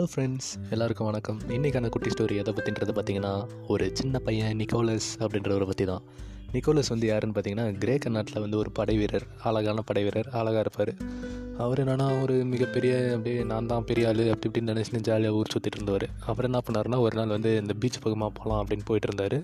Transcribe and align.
Hello 0.00 0.10
friends 0.12 0.46
எல்லாருக்கும் 0.70 1.06
வணக்கம். 1.06 1.38
இன்றைக்கான 1.48 1.88
குட்டி 1.88 2.10
ஸ்டோரி 2.10 2.34
எதை 2.36 2.52
பற்றின்றது 2.56 2.92
பார்த்தீங்கன்னா 2.98 3.32
ஒரு 3.66 3.90
சின்ன 3.94 4.18
பையன் 4.18 4.56
நிக்கோலஸ் 4.56 5.08
அப்படின்றவரை 5.18 5.66
பற்றி 5.66 5.84
தான் 5.84 6.02
நிக்கோலஸ் 6.52 6.88
வந்து 6.88 7.06
யாருன்னு 7.06 7.34
பார்த்தீங்கன்னா 7.36 7.78
கிரேக்க 7.78 8.08
நாட்டில் 8.08 8.40
வந்து 8.40 8.56
ஒரு 8.56 8.70
படை 8.70 8.96
வீரர் 8.96 9.26
அழகான 9.42 9.82
படை 9.82 10.02
வீரர் 10.02 10.28
அழகாக 10.30 10.58
இருப்பார். 10.58 10.92
அவர் 11.64 11.80
என்னென்னா 11.82 12.22
ஒரு 12.22 12.34
மிகப்பெரிய 12.44 12.92
அப்படியே 13.14 13.44
நான் 13.50 13.66
தான் 13.66 13.84
பெரிய 13.84 14.08
ஆள் 14.08 14.20
அப்படி 14.32 14.48
இப்படின்னு 14.50 14.70
நினச்சின்னு 14.70 15.00
ஜாலியாக 15.08 15.36
ஊர் 15.36 15.50
சுற்றிட்டு 15.52 15.78
இருந்தவர். 15.78 16.06
அப்புறம் 16.26 16.48
என்ன 16.50 16.60
பண்ணாருன்னா 16.66 16.98
ஒரு 16.98 17.16
நாள் 17.16 17.32
வந்து 17.36 17.56
இந்த 17.56 17.74
பீச் 17.80 17.98
பக்கமாக 18.00 18.32
போகலாம் 18.38 18.60
அப்படின்னு 18.62 18.84
போயிட்டு 18.84 19.08
இருந்தார். 19.10 19.36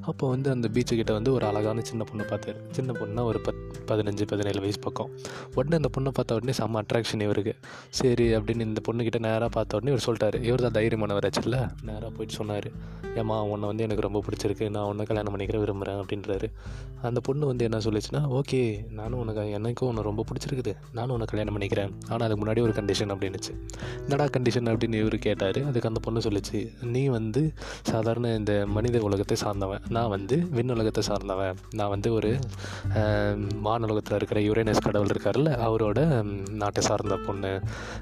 அப்போ 0.00 0.28
வந்து 0.28 0.50
அந்த 0.50 0.68
பீச்சு 0.72 1.12
வந்து 1.12 1.32
ஒரு 1.32 1.46
அழகான 1.46 1.80
சின்ன 1.80 2.04
பொண்ணை 2.10 2.24
பார்த்தாரு. 2.32 2.56
சின்ன 2.70 2.92
பொண்ணுனா 2.92 3.24
ஒரு 3.24 3.40
பத் 3.46 3.62
பதினஞ்சு 3.86 4.26
பதினேழு 4.26 4.60
வயசு 4.60 4.78
பக்கம். 4.78 5.10
உடனே 5.54 5.76
அந்த 5.76 5.90
பொண்ணை 5.96 6.08
பார்த்த 6.08 6.34
உடனே 6.34 6.54
செம்ம 6.58 6.82
அட்ராக்ஷன் 6.82 7.20
இவருக்கு. 7.20 7.54
சரி 7.90 8.26
அப்படின்னு 8.36 8.60
இந்த 8.60 8.82
பொண்ணுக்கிட்ட 8.88 9.18
நேராக 9.18 9.48
பார்த்த 9.48 9.76
உடனே 9.76 9.94
இவர் 9.94 10.06
சொல்லிட்டாரு. 10.08 10.42
இவர் 10.42 10.64
தான் 10.66 10.76
தைரியமானவராச்சில்ல 10.78 11.58
நேராக 11.82 12.10
போயிட்டு 12.10 12.38
சொன்னார். 12.40 12.68
ஏம்மா 13.16 13.42
உன்னை 13.42 13.66
வந்து 13.66 13.82
எனக்கு 13.82 14.06
ரொம்ப 14.08 14.22
பிடிச்சிருக்கு. 14.26 14.68
நான் 14.68 14.84
உன்னை 14.84 15.04
கல்யாணம் 15.06 15.36
பண்ணிக்கிற 15.36 15.58
விரும்புகிறேன் 15.58 16.00
அப்படின்றாரு. 16.02 16.48
அந்த 17.02 17.20
பொண்ணு 17.20 17.46
வந்து 17.46 17.64
என்ன 17.64 17.78
சொல்லிச்சுன்னா 17.78 18.40
ஓகே 18.40 18.62
நானும் 19.00 19.18
உனக்கு 19.18 19.50
எனக்கும் 19.50 19.88
உன்னை 19.88 20.02
ரொம்ப 20.02 20.24
பிடிச்சிருக்குது. 20.30 20.74
நானும் 20.92 21.10
உன்னை 21.10 21.26
கல்யாணம் 21.30 21.62
நினைக்கிறேன். 21.64 21.92
ஆனால் 22.10 22.26
அதுக்கு 22.26 22.42
முன்னாடி 22.42 22.62
ஒரு 22.66 22.74
கண்டிஷன் 22.78 23.12
அப்படின்னுச்சு. 23.14 23.52
என்னடா 24.04 24.24
கண்டிஷன் 24.34 24.70
அப்படின்னு 24.70 24.98
இவர் 25.02 25.16
கேட்டார். 25.26 25.58
அதுக்கு 25.68 25.90
அந்த 25.90 26.00
பொண்ணு 26.06 26.20
சொல்லிச்சு 26.26 26.58
நீ 26.94 27.02
வந்து 27.16 27.42
சாதாரண 27.90 28.32
இந்த 28.40 28.52
மனித 28.76 29.02
உலகத்தை 29.08 29.36
சார்ந்தவன். 29.42 29.62
நான் 29.96 30.12
வந்து 30.14 30.36
விண்ணுலகத்தை 30.56 31.02
சார்ந்தவன். 31.08 31.32
நான் 31.80 31.92
வந்து 31.94 32.08
ஒரு 32.18 32.30
ஆஹ், 33.00 33.36
வானுலகத்தில் 33.66 34.16
இருக்கிற 34.18 34.40
யுரேனஸ் 34.46 34.82
கடவுள் 34.86 35.12
இருக்கார்ல 35.12 35.50
அவரோட 35.66 35.98
நாட்டை 36.62 36.82
சார்ந்த 36.88 37.16
பொண்ணு. 37.26 37.52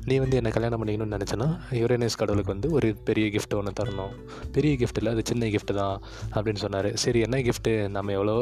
நீ 0.08 0.14
வந்து 0.22 0.38
என்னை 0.40 0.50
கல்யாணம் 0.56 0.80
பண்ணிக்கணும்னு 0.80 1.16
நினச்சேன்னா 1.16 1.48
யுரேனஸ் 1.80 2.18
கடவுளுக்கு 2.22 2.54
வந்து 2.54 2.70
ஒரு 2.78 2.88
பெரிய 3.08 3.26
கிஃப்ட் 3.34 3.56
ஒன்று 3.58 3.72
தரணும். 3.80 4.14
பெரிய 4.56 4.72
கிஃப்ட் 4.80 5.00
இல்லை 5.00 5.12
அது 5.14 5.24
சின்ன 5.30 5.50
கிஃப்ட் 5.54 5.72
தான் 5.80 5.96
அப்படின்னு 6.34 6.62
சொன்னார். 6.64 6.90
சரி 7.04 7.20
என்ன 7.26 7.40
கிஃப்ட்டு 7.48 7.74
நம்ம 7.96 8.12
எவ்வளோ 8.18 8.36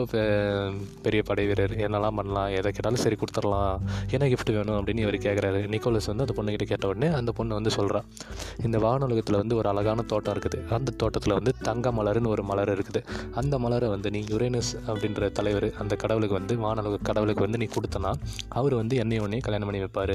பெரிய 1.07 1.21
படை 1.29 1.45
வீரர் 1.51 1.75
என்னெல்லாம் 1.87 2.19
பண்ணலாம்? 2.21 2.51
எதை 2.59 2.69
கேட்டாலும் 2.71 3.05
சரி 3.05 3.19
கொடுத்துடலாம். 3.23 3.77
என்ன 4.17 4.25
கிஃப்ட் 4.33 4.55
வேணும் 4.57 4.79
அப்படின்னு 4.79 5.05
இவர் 5.11 5.25
கேட்குறாரு 5.27 5.61
நிக்கோலஸ் 5.73 6.09
வந்து 6.11 6.25
அந்த 6.25 6.35
பொண்ணுக்கிட்ட 6.39 6.67
கேட்ட 6.71 6.87
உடனே 6.91 7.09
அந்த 7.19 7.31
பொண்ணு 7.39 7.53
வந்து 7.59 7.71
சொல்கிறா 7.77 8.01
இந்த 8.67 8.77
வானுலகத்தில் 8.85 9.39
வந்து 9.41 9.55
ஒரு 9.61 9.69
அழகான 9.71 10.05
தோட்டம் 10.11 10.35
இருக்குது. 10.35 10.59
அந்த 10.77 10.91
தோட்டத்தில் 11.01 11.35
வந்து 11.39 11.53
தங்க 11.69 11.91
மலர்னு 11.99 12.29
ஒரு 12.35 12.43
மலர் 12.51 12.71
இருக்குது. 12.75 13.01
அந்த 13.41 13.55
மலரை 13.65 13.89
வந்து 13.95 14.09
நீ 14.15 14.21
யுரேனஸ் 14.33 14.71
அப்படின்ற 14.91 15.31
தலைவர் 15.39 15.67
அந்த 15.83 15.95
கடவுளுக்கு 16.03 16.37
வந்து 16.39 16.55
வானுலக 16.65 17.01
கடவுளுக்கு 17.09 17.45
வந்து 17.47 17.61
நீ 17.63 17.69
கொடுத்தனா 17.77 18.13
அவர் 18.61 18.75
வந்து 18.81 18.97
என்னையும் 19.05 19.25
உன்னையும் 19.27 19.47
கல்யாணம் 19.47 19.69
பண்ணி 19.71 19.81
வைப்பார். 19.85 20.15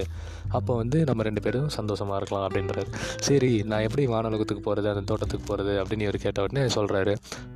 அப்போ 0.60 0.72
வந்து 0.82 1.00
நம்ம 1.10 1.24
ரெண்டு 1.30 1.44
பேரும் 1.46 1.70
சந்தோஷமாக 1.78 2.20
இருக்கலாம் 2.22 2.46
அப்படின்றாரு. 2.48 2.90
சரி 3.28 3.52
நான் 3.72 3.86
எப்படி 3.88 4.06
வானுலகத்துக்கு 4.14 4.64
போகிறது 4.70 4.90
அந்த 4.94 5.04
தோட்டத்துக்கு 5.12 5.48
போகிறது 5.52 5.74
அப்படின்னு 5.84 6.08
இவர் 6.08 6.20
கேட்ட 6.26 6.48
உடனே 6.48 6.66
சொல்கிறாரு 6.78 7.16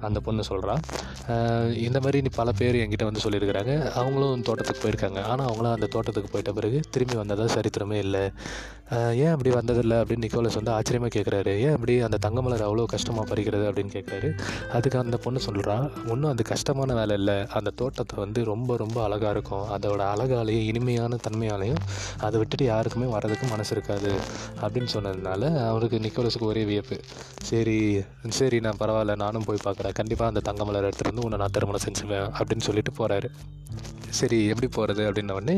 அந்த 0.09 0.19
பொண்ணு 0.27 0.45
சொல்கிறா 0.51 0.75
இந்த 1.87 1.97
மாதிரி 2.03 2.19
நீ 2.25 2.31
பல 2.41 2.49
பேர் 2.59 2.81
என்கிட்ட 2.83 3.05
வந்து 3.09 3.23
சொல்லியிருக்கிறாங்க. 3.25 3.73
அவங்களும் 4.01 4.45
தோட்டத்துக்கு 4.47 4.83
போயிருக்காங்க. 4.83 5.19
ஆனால் 5.31 5.47
அவங்களாம் 5.49 5.75
அந்த 5.77 5.87
தோட்டத்துக்கு 5.95 6.29
போயிட்ட 6.33 6.51
பிறகு 6.59 6.77
திரும்பி 6.93 7.15
வந்து 7.19 7.28
வந்ததா 7.29 7.53
சரித்திரமே 7.55 7.97
இல்லை. 8.05 8.25
ஏன் 9.23 9.31
அப்படி 9.33 9.49
வந்ததில்லை 9.57 9.97
அப்படின்னு 10.01 10.25
நிக்கோலஸ் 10.25 10.55
வந்து 10.59 10.71
ஆச்சரியமாக 10.75 11.11
கேட்குறாரு 11.15 11.51
ஏன் 11.65 11.73
அப்படி 11.75 11.93
அந்த 12.05 12.17
தங்கமலர் 12.23 12.63
அவ்வளோ 12.67 12.85
கஷ்டமாக 12.93 13.25
பறிக்கிறது 13.31 13.65
அப்படின்னு 13.69 13.91
கேட்குறாரு 13.95 14.29
அதுக்கு 14.77 14.97
அந்த 15.01 15.17
பொண்ணு 15.25 15.39
சொல்கிறா 15.47 15.75
ஒன்றும் 16.11 16.29
அது 16.31 16.43
கஷ்டமான 16.51 16.95
வேலை 16.99 17.15
இல்லை. 17.19 17.35
அந்த 17.57 17.73
தோட்டத்தை 17.81 18.15
வந்து 18.23 18.39
ரொம்ப 18.51 18.77
ரொம்ப 18.83 18.97
அழகாக 19.07 19.33
இருக்கும். 19.35 19.65
அதோட 19.75 20.01
அழகாலையும் 20.13 20.65
இனிமையான 20.71 21.19
தன்மையாலையும் 21.27 21.83
அதை 22.27 22.35
விட்டுட்டு 22.43 22.67
யாருக்குமே 22.71 23.09
வரதுக்கு 23.15 23.47
மனசு 23.53 23.73
இருக்காது. 23.77 24.13
அப்படின்னு 24.63 24.91
சொன்னதுனால 24.95 25.53
அவருக்கு 25.69 26.03
நிக்கோலஸுக்கு 26.07 26.51
ஒரே 26.51 26.65
வியப்பு. 26.71 26.99
சரி 27.51 27.77
சரி 28.39 28.59
நான் 28.67 28.81
பரவாயில்ல. 28.83 29.19
நானும் 29.25 29.47
போய் 29.49 29.65
பார்க்குறேன். 29.67 29.97
கண்டிப்பாக 30.01 30.33
அந்த 30.33 30.43
தங்கமலர் 30.49 30.89
எடுத்துகிட்டு 30.89 31.13
வந்து 31.13 31.27
உன்னை 31.27 31.39
நான் 31.43 31.55
திருமணம் 31.57 31.87
செஞ்சுவேன் 31.87 32.27
அப்படின்னு 32.39 32.67
சொல்லிட்டு 32.69 32.93
போகிறாரு 33.01 33.29
சரி 34.19 34.37
எப்படி 34.51 34.67
போகிறது 34.77 35.03
அப்படின்ன 35.07 35.35
உடனே 35.39 35.55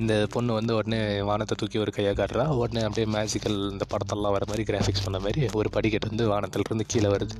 இந்த 0.00 0.12
பொண்ணு 0.34 0.52
வந்து 0.58 0.72
உடனே 0.78 1.00
வானத்தை 1.30 1.56
தூக்கி 1.60 1.78
ஒரு 1.84 1.92
கையாக 1.96 2.16
காட்டுறா. 2.20 2.44
உடனே 2.62 2.82
அப்படியே 2.86 3.06
மேஜிக்கல் 3.16 3.58
இந்த 3.74 3.84
படத்தெல்லாம் 3.92 4.34
வர 4.36 4.44
மாதிரி 4.50 4.64
கிராஃபிக்ஸ் 4.70 5.04
பண்ண 5.06 5.18
மாதிரி 5.26 5.42
ஒரு 5.60 5.70
படிக்கட்டு 5.76 6.10
வந்து 6.12 6.26
வானத்திலிருந்து 6.32 6.86
கீழே 6.92 7.08
வருது. 7.14 7.36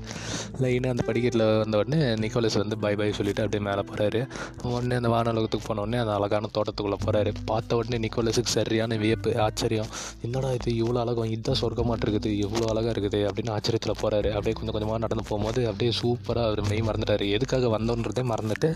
லைனாக 0.62 0.94
அந்த 0.94 1.04
படிக்கட்டில் 1.09 1.47
வந்த 1.62 1.78
உடனே 1.82 2.00
நிக்கோலஸ் 2.25 2.59
வந்து 2.62 2.78
பை 2.84 2.94
பை 3.00 3.09
சொல்லிவிட்டு 3.19 3.44
அப்படியே 3.44 3.65
மேலே 3.69 3.84
போகிறாரு 3.91 4.22
உடனே 4.75 4.97
அந்த 5.00 5.10
வானலோகத்துக்கு 5.16 5.69
போன 5.69 5.82
உடனே 5.87 6.00
அந்த 6.04 6.15
அழகான 6.19 6.50
தோட்டத்துக்குள்ளே 6.56 6.98
போகிறாரு 7.06 7.32
பார்த்த 7.50 7.78
உடனே 7.81 7.98
நிக்கோலஸுக்கு 8.06 8.53
சரியான 8.59 8.97
வியப்பு 9.04 9.31
ஆச்சரியம். 9.47 9.91
என்னடா 10.27 10.50
இது 10.59 10.71
இவ்வளோ 10.82 11.00
அழகம் 11.04 11.31
இதுதான் 11.34 11.60
சொர்க்கமாட்டு 11.62 12.04
இருக்குது 12.06 12.31
இவ்வளோ 12.44 12.66
அழகாக 12.72 12.92
இருக்குது 12.94 13.21
அப்படின்னு 13.28 13.54
ஆச்சரியத்தில் 13.56 13.98
போகிறாரு 14.03 14.31
அப்படியே 14.37 14.54
கொஞ்சம் 14.59 14.77
கொஞ்சமாக 14.77 15.00
நடந்து 15.04 15.25
போகும்போது 15.31 15.60
அப்படியே 15.71 15.92
சூப்பராக 16.00 16.48
அவர் 16.48 16.62
மெய் 16.71 16.87
மறந்துட்டார். 16.88 17.25
எதுக்காக 17.37 17.69
வந்தோன்றதே 17.77 18.25
மறந்துட்டு 18.32 18.69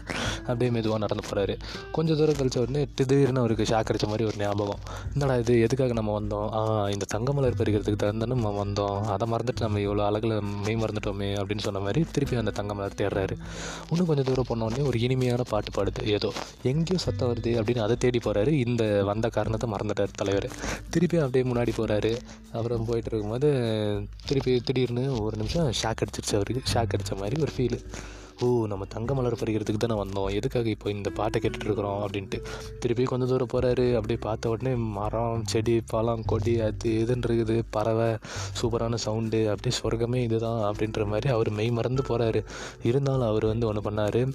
அப்படியே 0.49 0.71
மெதுவாக 0.77 1.01
நடந்து 1.05 1.25
போகிறாரு 1.29 1.55
கொஞ்சம் 1.97 2.19
தூரம் 2.21 2.39
கழிச்ச 2.39 2.59
உடனே 2.65 2.83
திடீர்னு 2.99 3.43
அவருக்கு 3.43 3.65
ஷாக் 3.71 3.91
அடித்த 3.91 4.07
மாதிரி 4.11 4.25
ஒரு 4.31 4.39
ஞாபகம். 4.39 4.81
என்னடா 5.13 5.35
இது? 5.43 5.55
எதுக்காக 5.67 5.93
நம்ம 5.99 6.13
வந்தோம்? 6.21 6.49
இந்த 6.95 7.07
தங்கமலர் 7.15 7.59
பறிக்கிறதுக்கு 7.61 8.01
தகுந்தானே 8.03 8.35
நம்ம 8.35 8.53
வந்தோம். 8.65 8.99
அதை 9.15 9.27
மறந்துட்டு 9.33 9.65
நம்ம 9.67 9.83
இவ்வளோ 9.87 10.05
அழகில் 10.09 10.35
மெய் 10.65 10.81
மறந்துட்டோமே 10.83 11.29
அப்படின்னு 11.43 11.67
சொன்ன 11.67 11.83
மாதிரி 11.87 12.03
திருப்பி 12.15 12.41
அந்த 12.43 12.55
தங்கமலர் 12.61 12.99
தேடுறாரு. 13.01 13.37
இன்னும் 13.91 14.09
கொஞ்சம் 14.11 14.29
தூரம் 14.31 14.49
போனோடனே 14.51 14.87
ஒரு 14.91 14.99
இனிமையான 15.07 15.47
பாட்டு 15.53 15.71
பாடுது. 15.77 16.03
ஏதோ 16.17 16.31
எங்கேயோ 16.73 16.99
சத்தம் 17.07 17.31
வருது 17.33 17.53
அப்படின்னு 17.61 17.85
அதை 17.87 17.97
தேடி 18.05 18.21
போகிறாரு 18.25 18.53
இந்த 18.67 18.83
வந்த 19.11 19.29
காரணத்தை 19.39 19.69
மறந்துட்டார் 19.75 20.19
தலைவர். 20.23 20.49
திருப்பி 20.95 21.23
அப்படியே 21.25 21.45
முன்னாடி 21.51 21.75
போகிறாரு 21.81 22.13
அப்புறம் 22.57 22.85
போயிட்டு 22.91 23.11
இருக்கும்போது 23.13 23.49
திருப்பி 24.29 24.53
திடீர்னு 24.69 25.05
ஒரு 25.25 25.37
நிமிஷம் 25.37 25.71
ஷாக் 25.83 26.03
அடிச்சிருச்சு 26.05 26.37
அவருக்கு. 26.39 26.63
ஷாக் 26.75 26.95
அடித்த 26.97 27.15
மாதிரி 27.23 27.43
ஒரு 27.47 27.53
ஃபீலு 27.57 27.81
ஓ 28.41 28.67
நம்ம 28.67 28.85
தங்க 28.85 29.15
மலர் 29.15 29.39
பறிக்கிறதுக்கு 29.41 29.77
தானே 29.77 30.03
வந்தோம். 30.03 30.35
எதுக்காக 30.35 30.69
இப்போ 30.69 30.91
இந்த 30.91 31.11
பாட்டை 31.11 31.41
கேட்டுட்ருக்குறோம் 31.41 32.01
அப்படின்ட்டு. 32.05 32.43
திருப்பி 32.81 33.05
கொஞ்சம் 33.05 33.29
தூரம் 33.29 33.53
போகிறாரு 33.53 33.95
அப்படியே 33.95 34.19
பார்த்த 34.21 34.49
உடனே 34.49 34.75
மரம் 34.75 35.45
செடி 35.45 35.81
பழம் 35.87 36.25
கொடி 36.25 36.61
அது 36.61 36.91
இதுன்னு 36.91 37.27
இருக்குது. 37.29 37.63
பறவை 37.71 38.17
சூப்பரான 38.63 38.95
சவுண்டு. 38.95 39.51
அப்படியே 39.51 39.81
சொர்க்கமே 39.83 40.23
இதுதான் 40.23 40.75
அப்படின்ற 40.75 41.07
மாதிரி 41.07 41.29
அவர் 41.29 41.51
மெய் 41.51 41.71
மறந்து 41.71 42.05
போகிறாரு 42.09 42.45
இருந்தாலும் 42.83 43.27
அவர் 43.27 43.45
வந்து 43.45 43.67
ஒன்று 43.67 43.91
பண்ணார். 43.91 44.33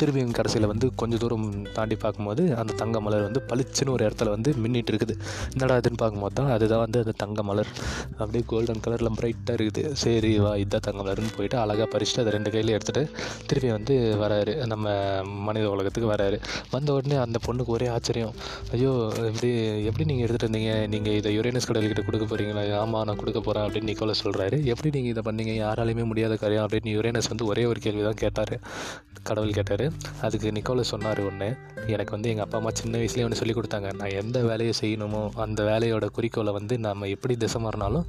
திரும்பியும் 0.00 0.34
கடைசியில் 0.38 0.68
வந்து 0.72 0.86
கொஞ்சம் 1.00 1.20
தூரம் 1.22 1.46
தாண்டி 1.76 1.96
பார்க்கும்போது 2.04 2.42
அந்த 2.60 2.72
தங்க 2.80 2.96
மலர் 3.06 3.24
வந்து 3.26 3.40
பளிச்சுன்னு 3.50 3.92
ஒரு 3.96 4.02
இடத்துல 4.06 4.30
வந்து 4.34 4.50
மின்னிட்டு 4.62 4.90
இருக்குது. 4.92 5.14
என்னடா 5.54 5.76
இதுன்னு 5.80 6.00
பார்க்கும்போது 6.02 6.34
தான் 6.38 6.50
அதுதான் 6.56 6.82
வந்து 6.84 6.98
அந்த 7.04 7.14
தங்க 7.22 7.42
மலர். 7.50 7.70
அப்படியே 8.20 8.44
கோல்டன் 8.52 8.82
கலரில் 8.86 9.10
பிரைட்டாக 9.18 9.56
இருக்குது. 9.58 9.82
சரி 10.02 10.32
வா 10.44 10.52
இதான் 10.64 10.84
தங்க 10.88 11.00
மலர்னு 11.02 11.32
போயிட்டு 11.36 11.58
அழகாக 11.62 11.88
பறிச்சுட்டு 11.94 12.22
அதை 12.24 12.32
ரெண்டு 12.36 12.52
கையில் 12.54 12.74
எடுத்துகிட்டு 12.76 13.02
திருப்பி 13.50 13.70
வந்து 13.76 13.96
வராரு. 14.22 14.54
நம்ம 14.72 14.94
மனித 15.48 15.66
உலகத்துக்கு 15.76 16.10
வராரு. 16.14 16.38
வந்த 16.74 16.88
உடனே 16.98 17.18
அந்த 17.26 17.40
பொண்ணுக்கு 17.46 17.74
ஒரே 17.78 17.88
ஆச்சரியம். 17.96 18.34
ஐயோ 18.76 18.92
இப்படி 19.30 19.50
எப்படி 19.90 20.06
நீங்கள் 20.10 20.24
எடுத்துகிட்டு 20.26 20.48
இருந்தீங்க 20.48 20.72
நீங்கள் 20.94 21.16
இதை 21.20 21.32
யுரேனஸ் 21.38 21.68
கடல்கிட்ட 21.70 22.04
கொடுக்க 22.08 22.26
போகிறீங்களா 22.32 22.64
ஆமாம் 22.82 23.06
நான் 23.08 23.20
கொடுக்க 23.22 23.40
போகிறேன் 23.46 23.66
அப்படின்னு 23.66 23.90
நிக்கோல 23.92 24.14
சொல்கிறாரு 24.24 24.58
எப்படி 24.74 24.90
நீங்கள் 24.96 25.14
இதை 25.14 25.24
பண்ணீங்க? 25.28 25.54
யாராலையுமே 25.64 26.06
முடியாத 26.12 26.36
காரியம் 26.44 26.66
அப்படின்னு 26.66 26.96
யுரேனஸ் 26.98 27.30
வந்து 27.32 27.46
ஒரே 27.52 27.64
ஒரு 27.72 27.80
கேள்வி 27.86 28.04
தான் 28.08 28.20
கேட்டார். 28.24 28.54
கடவுள் 29.28 29.56
கேட்டார். 29.56 29.81
அதுக்கு 30.26 30.48
நிக்கோலஸ் 30.56 30.92
சொன்னார் 30.94 31.20
ஒன்று 31.28 31.48
எனக்கு 31.94 32.12
வந்து 32.16 32.30
எங்கள் 32.32 32.44
அப்பா 32.44 32.58
அம்மா 32.60 32.70
சின்ன 32.80 32.98
வயசுலேயே 33.00 33.26
ஒன்று 33.26 33.38
சொல்லி 33.40 33.54
கொடுத்தாங்க. 33.58 33.88
நான் 34.00 34.14
எந்த 34.22 34.38
வேலையை 34.48 34.74
செய்யணுமோ 34.80 35.22
அந்த 35.44 35.60
வேலையோட 35.70 36.06
குறிக்கோளை 36.16 36.52
வந்து 36.58 36.74
நம்ம 36.86 37.08
எப்படி 37.14 37.36
திசை 37.42 37.60
மாறினாலும் 37.64 38.06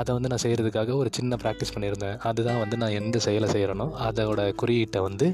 அதை 0.00 0.10
வந்து 0.16 0.30
நான் 0.32 0.42
செய்கிறதுக்காக 0.44 0.96
ஒரு 1.02 1.10
சின்ன 1.18 1.38
ப்ராக்டிஸ் 1.44 1.74
பண்ணியிருந்தேன். 1.74 2.16
அதுதான் 2.30 2.60
வந்து 2.64 2.76
நான் 2.82 2.96
எந்த 3.00 3.18
செயலை 3.26 3.50
செய்கிறேனோ 3.54 3.88
அதோட 4.08 4.40
குறியீட்டை 4.62 5.02
வந்து 5.08 5.28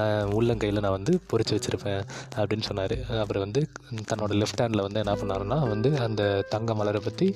நான் 0.00 0.32
உள்ளங்கையில் 0.38 0.84
நான் 0.86 0.96
வந்து 0.98 1.14
பொறிச்சு 1.32 1.56
வச்சுருப்பேன் 1.56 2.02
அப்படின்னு 2.38 2.66
சொன்னார். 2.70 2.96
அப்புறம் 3.22 3.44
வந்து 3.46 3.62
தன்னோட 4.10 4.32
லெஃப்ட் 4.42 4.62
ஹேண்டில் 4.64 4.86
வந்து 4.86 5.02
என்ன 5.04 5.16
பண்ணாருன்னா 5.22 5.60
வந்து 5.74 5.90
அந்த 6.06 6.22
தங்க 6.54 6.74
மலரை 6.80 7.02
பற்றி 7.04 7.28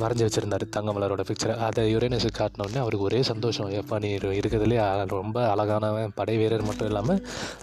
மறைஞ்சு 0.00 0.24
வச்சுருந்தார் 0.26 0.64
தங்கமலரோட 0.76 1.22
பிக்சரை 1.28 1.54
அதை 1.66 1.82
யுரேனஸுக்கு 1.94 2.36
காட்டினோடனே 2.38 2.80
அவருக்கு 2.82 3.06
ஒரே 3.08 3.20
சந்தோஷம். 3.30 3.68
எப்பா 3.80 3.96
நீ 4.04 4.08
இருக்கிறதுலே 4.40 4.78
ரொம்ப 5.14 5.38
அழகானவன் 5.52 6.14
படை 6.18 6.34
வீரர் 6.40 6.64
மட்டும் 6.68 6.88
இல்லாமல் 6.90 7.20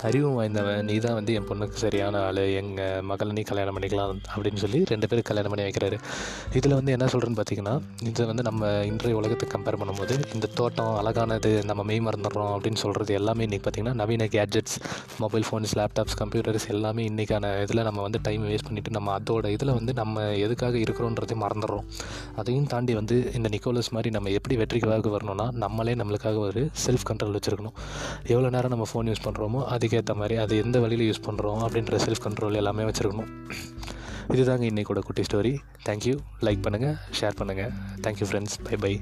அறிவும் 0.07 0.35
வாய்ந்தவன். 0.39 0.81
நீ 0.89 0.95
தான் 1.05 1.17
வந்து 1.19 1.35
என் 1.39 1.47
பொண்ணுக்கு 1.49 1.77
சரியான 1.85 2.21
ஆள். 2.27 2.41
எங்கள் 2.61 3.03
மகளை 3.11 3.33
நீ 3.37 3.43
கல்யாணம் 3.51 3.77
பண்ணிக்கலாம் 3.77 4.13
அப்படின்னு 4.33 4.61
சொல்லி 4.65 4.81
ரெண்டு 4.93 5.09
பேரும் 5.11 5.27
கல்யாணம் 5.29 5.53
பண்ணி 5.53 5.65
வைக்கிறாரு. 5.67 5.99
இதில் 6.59 6.77
வந்து 6.79 6.93
என்ன 6.95 7.09
சொல்கிறேன்னு 7.13 7.39
பார்த்தீங்கன்னா 7.41 7.75
இது 8.11 8.27
வந்து 8.31 8.45
நம்ம 8.49 8.71
இன்றைய 8.91 9.19
உலகத்தை 9.21 9.47
கம்பேர் 9.55 9.79
பண்ணும்போது 9.83 10.17
இந்த 10.35 10.49
தோட்டம் 10.59 10.93
அழகானது 11.01 11.51
நம்ம 11.71 11.85
மெய் 11.91 12.03
மறந்துடுறோம் 12.09 12.51
அப்படின்னு 12.57 12.81
சொல்கிறது 12.83 13.17
எல்லாமே 13.21 13.47
இன்றைக்கி 13.49 13.65
பார்த்திங்கன்னா 13.67 13.97
நவீன 14.03 14.29
gadgets 14.37 14.77
mobile 15.25 15.47
phones 15.49 15.75
laptops 15.81 16.19
computers 16.23 16.67
எல்லாமே 16.75 17.03
இன்றைக்கான 17.11 17.53
இதில் 17.65 17.85
நம்ம 17.89 17.99
வந்து 18.07 18.21
டைம் 18.29 18.45
வேஸ்ட் 18.51 18.69
பண்ணிவிட்டு 18.69 18.97
நம்ம 18.99 19.15
அதோட 19.19 19.47
இதில் 19.57 19.75
வந்து 19.79 19.93
நம்ம 20.01 20.27
எதுக்காக 20.45 20.77
இருக்கிறோன்றதையும் 20.85 21.43
மறந்துடுறோம். 21.45 21.87
அதையும் 22.35 22.67
தாண்டி 22.67 22.93
வந்து 22.93 23.31
இந்த 23.33 23.49
நிக்கோலஸ் 23.49 23.91
மாதிரி 23.91 24.09
நம்ம 24.09 24.29
எப்படி 24.29 24.55
வெற்றிக்காக 24.55 25.09
வரணும்னா 25.09 25.49
நம்மளே 25.51 25.93
நம்மளுக்காக 25.93 26.37
ஒரு 26.37 26.69
செல்ஃப் 26.85 27.07
கண்ட்ரோல் 27.09 27.37
வச்சுருக்கணும். 27.37 27.77
எவ்வளோ 28.27 28.49
நேரம் 28.49 28.73
நம்ம 28.75 28.87
ஃபோன் 28.93 29.09
யூஸ் 29.11 29.25
பண்ணுறோமோ 29.27 29.61
அதுக்கேற்ற 29.75 30.15
மாதிரி 30.15 30.37
அது 30.45 30.57
எந்த 30.63 30.79
வழியில் 30.79 31.05
யூஸ் 31.11 31.25
பண்ணுறோம் 31.29 31.61
அப்படின்ற 31.67 31.99
செல்ஃப் 32.07 32.25
கண்ட்ரோல் 32.27 32.59
எல்லாமே 32.63 32.83
வச்சுருக்கணும். 32.83 33.31
இதுதாங்க 34.35 34.67
இன்றைக்கூட 34.71 34.99
குட்டி 34.99 35.21
ஸ்டோரி 35.21 35.55
தேங்க்யூ 35.85 36.17
லைக் 36.41 36.65
பண்ணுங்கள் 36.67 36.97
ஷேர் 37.21 37.39
பண்ணுங்கள் 37.41 37.71
thank you 38.01 38.27
friends 38.31 38.57
bye 38.63 38.77
bye 38.81 38.93